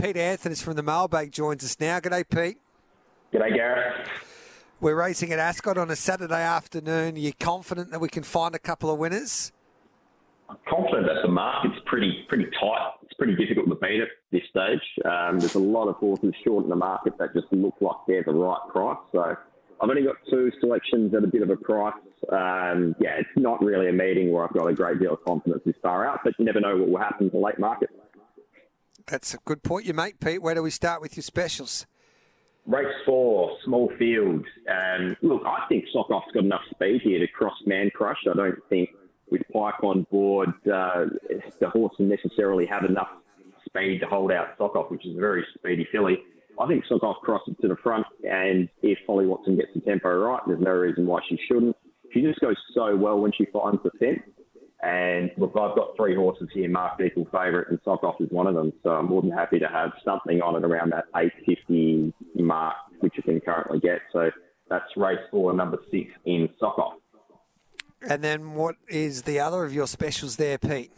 Pete 0.00 0.16
Anthony's 0.16 0.62
from 0.62 0.76
the 0.76 0.82
Mailbag 0.82 1.32
joins 1.32 1.64
us 1.64 1.76
now. 1.80 1.98
G'day, 1.98 2.22
Pete. 2.28 2.58
G'day, 3.32 3.52
Gareth. 3.52 4.08
We're 4.80 4.94
racing 4.94 5.32
at 5.32 5.40
Ascot 5.40 5.76
on 5.76 5.90
a 5.90 5.96
Saturday 5.96 6.40
afternoon. 6.40 7.16
Are 7.16 7.18
you 7.18 7.32
confident 7.32 7.90
that 7.90 8.00
we 8.00 8.08
can 8.08 8.22
find 8.22 8.54
a 8.54 8.60
couple 8.60 8.90
of 8.92 8.98
winners? 9.00 9.50
I'm 10.48 10.56
confident 10.70 11.08
that 11.08 11.22
the 11.22 11.28
market's 11.28 11.80
pretty 11.86 12.24
pretty 12.28 12.44
tight. 12.44 12.92
It's 13.02 13.12
pretty 13.14 13.34
difficult 13.34 13.68
to 13.70 13.74
beat 13.74 14.00
at 14.00 14.08
this 14.30 14.42
stage. 14.48 14.80
Um, 15.04 15.40
there's 15.40 15.56
a 15.56 15.58
lot 15.58 15.88
of 15.88 15.96
horses 15.96 16.32
short 16.44 16.62
in 16.62 16.70
the 16.70 16.76
market 16.76 17.18
that 17.18 17.34
just 17.34 17.48
look 17.50 17.74
like 17.80 17.96
they're 18.06 18.22
the 18.22 18.32
right 18.32 18.60
price. 18.72 18.98
So 19.10 19.36
I've 19.80 19.90
only 19.90 20.04
got 20.04 20.14
two 20.30 20.52
selections 20.60 21.12
at 21.12 21.24
a 21.24 21.26
bit 21.26 21.42
of 21.42 21.50
a 21.50 21.56
price. 21.56 21.94
Um, 22.30 22.94
yeah, 23.00 23.16
it's 23.18 23.28
not 23.36 23.60
really 23.64 23.88
a 23.88 23.92
meeting 23.92 24.30
where 24.30 24.44
I've 24.44 24.54
got 24.54 24.66
a 24.66 24.74
great 24.74 25.00
deal 25.00 25.14
of 25.14 25.24
confidence 25.24 25.62
this 25.66 25.74
far 25.82 26.06
out, 26.06 26.20
but 26.22 26.34
you 26.38 26.44
never 26.44 26.60
know 26.60 26.76
what 26.76 26.88
will 26.88 26.98
happen 26.98 27.26
in 27.26 27.32
the 27.32 27.44
late 27.44 27.58
market. 27.58 27.90
That's 29.10 29.32
a 29.34 29.38
good 29.44 29.62
point 29.62 29.86
you 29.86 29.94
make, 29.94 30.20
Pete. 30.20 30.42
Where 30.42 30.54
do 30.54 30.62
we 30.62 30.70
start 30.70 31.00
with 31.00 31.16
your 31.16 31.22
specials? 31.22 31.86
Race 32.66 32.86
four, 33.06 33.56
small 33.64 33.90
field. 33.98 34.44
Um, 34.70 35.16
look, 35.22 35.42
I 35.46 35.64
think 35.68 35.86
Sockoff's 35.94 36.30
got 36.34 36.44
enough 36.44 36.60
speed 36.70 37.00
here 37.02 37.18
to 37.18 37.26
cross 37.28 37.54
Man 37.64 37.90
Crush. 37.94 38.18
I 38.30 38.36
don't 38.36 38.58
think 38.68 38.90
with 39.30 39.40
Pike 39.52 39.82
on 39.82 40.06
board, 40.10 40.50
uh, 40.66 41.06
the 41.60 41.70
horse 41.70 41.94
will 41.98 42.06
necessarily 42.06 42.66
have 42.66 42.84
enough 42.84 43.08
speed 43.64 44.00
to 44.00 44.06
hold 44.06 44.30
out 44.30 44.58
Sockoff, 44.58 44.90
which 44.90 45.06
is 45.06 45.16
a 45.16 45.20
very 45.20 45.44
speedy 45.54 45.88
filly. 45.90 46.18
I 46.60 46.66
think 46.66 46.84
Sockoff 46.90 47.20
crosses 47.22 47.54
to 47.62 47.68
the 47.68 47.76
front, 47.76 48.06
and 48.28 48.68
if 48.82 48.98
Holly 49.06 49.26
Watson 49.26 49.56
gets 49.56 49.68
the 49.74 49.80
tempo 49.80 50.10
right, 50.10 50.40
there's 50.46 50.60
no 50.60 50.72
reason 50.72 51.06
why 51.06 51.20
she 51.28 51.38
shouldn't. 51.48 51.76
She 52.12 52.20
just 52.20 52.40
goes 52.40 52.56
so 52.74 52.96
well 52.96 53.18
when 53.18 53.32
she 53.32 53.46
finds 53.46 53.82
the 53.82 53.90
fence. 53.98 54.20
And 54.80 55.30
look, 55.36 55.50
I've 55.58 55.74
got 55.74 55.96
three 55.96 56.14
horses 56.14 56.48
here 56.54 56.68
marked 56.68 57.00
equal 57.00 57.24
favourite, 57.32 57.68
and 57.68 57.82
Sockoff 57.82 58.20
is 58.20 58.30
one 58.30 58.46
of 58.46 58.54
them. 58.54 58.72
So 58.84 58.90
I'm 58.90 59.06
more 59.06 59.22
than 59.22 59.32
happy 59.32 59.58
to 59.58 59.66
have 59.66 59.90
something 60.04 60.40
on 60.40 60.54
it 60.54 60.64
around 60.64 60.92
that 60.92 61.06
850 61.16 62.12
mark, 62.36 62.76
which 63.00 63.14
you 63.16 63.22
can 63.24 63.40
currently 63.40 63.80
get. 63.80 64.00
So 64.12 64.30
that's 64.70 64.84
race 64.96 65.18
four, 65.30 65.52
number 65.52 65.78
six 65.90 66.10
in 66.26 66.48
Sockoff. 66.62 66.92
And 68.08 68.22
then 68.22 68.54
what 68.54 68.76
is 68.88 69.22
the 69.22 69.40
other 69.40 69.64
of 69.64 69.74
your 69.74 69.88
specials 69.88 70.36
there, 70.36 70.58
Pete? 70.58 70.92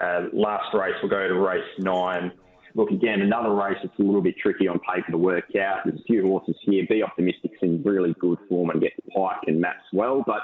Uh, 0.00 0.26
last 0.32 0.74
race, 0.74 0.94
we'll 1.00 1.10
go 1.10 1.28
to 1.28 1.34
race 1.34 1.62
nine. 1.78 2.32
Look, 2.74 2.90
again, 2.90 3.22
another 3.22 3.54
race 3.54 3.78
that's 3.82 3.98
a 3.98 4.02
little 4.02 4.20
bit 4.20 4.34
tricky 4.36 4.68
on 4.68 4.78
paper 4.80 5.12
to 5.12 5.18
work 5.18 5.44
out. 5.56 5.78
There's 5.84 5.98
a 5.98 6.02
few 6.02 6.22
horses 6.24 6.56
here. 6.62 6.84
Be 6.88 7.02
Optimistic's 7.02 7.56
in 7.62 7.82
really 7.82 8.14
good 8.18 8.38
form 8.48 8.70
and 8.70 8.82
get 8.82 8.92
Pike 9.14 9.38
and 9.46 9.60
Maxwell, 9.60 10.24
but 10.26 10.40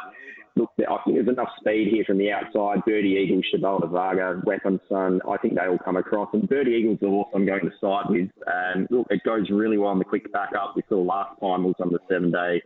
look, 0.56 0.70
I 0.78 0.98
think 1.05 1.17
there's 1.17 1.28
enough 1.28 1.48
speed 1.61 1.89
here 1.89 2.05
from 2.05 2.19
the 2.19 2.31
outside. 2.31 2.84
Birdie 2.84 3.19
Eagle, 3.22 3.42
Chabalda 3.53 3.91
Varga, 3.91 4.42
Weapon 4.45 4.81
Son, 4.89 5.20
I 5.28 5.36
think 5.39 5.55
they 5.55 5.67
all 5.67 5.78
come 5.78 5.97
across. 5.97 6.28
And 6.33 6.48
Birdie 6.48 6.72
Eagle's 6.72 6.98
the 7.00 7.09
horse 7.09 7.28
I'm 7.34 7.47
going 7.47 7.62
to 7.62 7.72
side 7.81 8.06
with. 8.09 8.31
And 8.47 8.86
look, 8.91 9.06
it 9.11 9.22
goes 9.25 9.50
really 9.50 9.78
well 9.78 9.91
on 9.91 9.98
the 9.98 10.05
quick 10.05 10.33
back 10.33 10.50
up. 10.59 10.75
We 10.77 10.83
saw 10.89 11.00
last 11.00 11.41
time 11.41 11.64
was 11.64 11.75
on 11.81 11.91
the 11.91 11.98
seven 12.09 12.31
day 12.31 12.62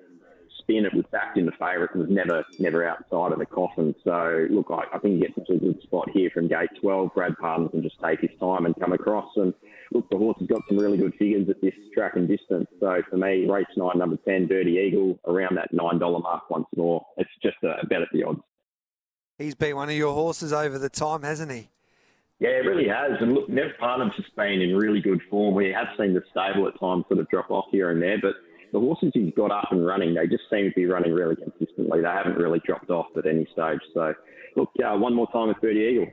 spin. 0.59 0.85
It 0.85 0.95
was 0.95 1.05
backed 1.13 1.39
in 1.39 1.47
the 1.47 1.53
favourite 1.53 1.95
and 1.95 2.03
was 2.03 2.11
never 2.11 2.45
never 2.59 2.87
outside 2.87 3.33
of 3.33 3.39
the 3.39 3.47
coffin. 3.47 3.95
So 4.05 4.47
look, 4.51 4.67
I, 4.71 4.97
I 4.97 4.99
think 4.99 5.15
he 5.15 5.21
gets 5.21 5.39
into 5.39 5.53
a 5.55 5.59
good 5.59 5.83
spot 5.83 6.09
here 6.13 6.31
from 6.33 6.49
gate 6.49 6.71
12. 6.81 7.15
Brad 7.15 7.37
Parnham 7.39 7.69
can 7.69 7.83
just 7.83 7.97
take 8.03 8.21
his 8.21 8.31
time 8.41 8.67
and 8.67 8.75
come 8.81 8.93
across. 8.93 9.31
And 9.37 9.55
look, 9.97 10.11
the 10.11 10.17
horse 10.17 10.37
has 10.39 10.49
got 10.49 10.63
some 10.69 10.79
really 10.79 10.99
good 10.99 11.15
figures 11.19 11.49
at 11.49 11.61
this 11.61 11.75
track 11.95 12.13
and 12.17 12.29
distance. 12.29 12.67
So 12.81 13.03
for 13.11 13.17
me, 13.17 13.47
race 13.47 13.67
nine, 13.77 13.99
number 13.99 14.19
10, 14.27 14.47
Birdie 14.47 14.83
Eagle, 14.87 15.19
around 15.27 15.57
that 15.57 15.73
$9 15.73 16.23
mark 16.23 16.51
once 16.51 16.67
more. 16.77 17.05
It's 17.17 17.31
just 17.43 17.57
a 17.63 17.87
bet 17.87 18.03
at 18.03 18.09
the 18.13 18.25
odds. 18.25 18.41
He's 19.39 19.55
been 19.55 19.77
one 19.77 19.89
of 19.89 19.95
your 19.95 20.15
horses 20.15 20.53
over 20.53 20.79
the 20.79 20.89
time, 20.89 21.23
hasn't 21.23 21.53
he? 21.53 21.69
Yeah, 22.39 22.51
it 22.51 22.67
really 22.67 22.89
has. 22.89 23.13
And 23.21 23.33
look, 23.33 23.49
Nev 23.49 23.71
Parnham's 23.79 24.13
just 24.17 24.35
been 24.37 24.61
in 24.61 24.77
really 24.77 25.01
good 25.01 25.21
form. 25.31 25.55
We 25.55 25.73
have 25.73 25.89
seen 25.99 26.13
the 26.13 26.23
stable 26.31 26.69
at 26.69 26.79
times 26.79 27.05
sort 27.09 27.21
of 27.21 27.29
drop 27.31 27.51
off 27.51 27.67
here 27.71 27.91
and 27.91 28.03
there, 28.03 28.19
but 28.21 28.35
the 28.73 28.81
horses 28.81 29.11
he's 29.15 29.33
got 29.35 29.51
up 29.51 29.69
and 29.71 29.87
running, 29.87 30.15
they 30.15 30.27
just 30.27 30.45
seem 30.51 30.69
to 30.69 30.75
be 30.75 30.87
running 30.87 31.13
really 31.13 31.37
consistently. 31.37 32.03
They 32.03 32.09
haven't 32.09 32.37
really 32.37 32.61
dropped 32.67 32.91
off 32.91 33.07
at 33.17 33.27
any 33.27 33.47
stage. 33.53 33.81
So, 33.95 34.13
look, 34.57 34.71
uh, 34.85 34.97
one 34.97 35.15
more 35.15 35.31
time 35.33 35.49
with 35.49 35.61
Birdie 35.61 35.81
Eagle. 35.93 36.09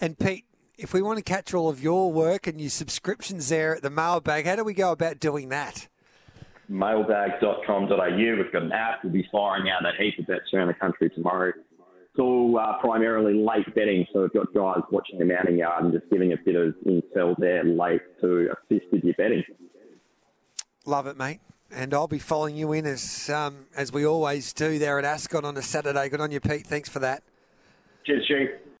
And 0.00 0.18
Pete, 0.18 0.44
if 0.82 0.92
we 0.92 1.00
want 1.00 1.18
to 1.18 1.22
catch 1.22 1.54
all 1.54 1.68
of 1.68 1.80
your 1.80 2.12
work 2.12 2.46
and 2.46 2.60
your 2.60 2.70
subscriptions 2.70 3.48
there 3.48 3.76
at 3.76 3.82
the 3.82 3.90
mailbag, 3.90 4.46
how 4.46 4.56
do 4.56 4.64
we 4.64 4.74
go 4.74 4.90
about 4.90 5.20
doing 5.20 5.48
that? 5.50 5.88
Mailbag.com.au. 6.68 8.36
We've 8.36 8.52
got 8.52 8.62
an 8.62 8.72
app. 8.72 9.04
We'll 9.04 9.12
be 9.12 9.28
firing 9.30 9.70
out 9.70 9.84
a 9.86 9.92
heap 10.02 10.18
of 10.18 10.26
bets 10.26 10.52
around 10.52 10.68
the 10.68 10.74
country 10.74 11.08
tomorrow. 11.10 11.52
It's 11.56 12.18
all 12.18 12.58
uh, 12.58 12.78
primarily 12.80 13.34
late 13.34 13.72
betting, 13.74 14.06
so 14.12 14.22
we've 14.22 14.32
got 14.32 14.52
guys 14.52 14.82
watching 14.90 15.18
the 15.18 15.24
mounting 15.24 15.58
yard 15.58 15.84
and 15.84 15.92
just 15.92 16.10
giving 16.10 16.32
a 16.32 16.36
bit 16.44 16.56
of 16.56 16.74
intel 16.86 17.34
there 17.38 17.64
late 17.64 18.02
to 18.20 18.50
assist 18.50 18.86
with 18.92 19.04
your 19.04 19.14
betting. 19.14 19.44
Love 20.84 21.06
it, 21.06 21.16
mate. 21.16 21.40
And 21.70 21.94
I'll 21.94 22.08
be 22.08 22.18
following 22.18 22.56
you 22.56 22.72
in 22.72 22.84
as 22.84 23.30
um, 23.30 23.66
as 23.74 23.92
we 23.92 24.04
always 24.04 24.52
do 24.52 24.78
there 24.78 24.98
at 24.98 25.06
Ascot 25.06 25.44
on 25.44 25.56
a 25.56 25.62
Saturday. 25.62 26.10
Good 26.10 26.20
on 26.20 26.32
you, 26.32 26.40
Pete. 26.40 26.66
Thanks 26.66 26.90
for 26.90 26.98
that. 26.98 27.22
Cheers, 28.04 28.26
Chief. 28.26 28.48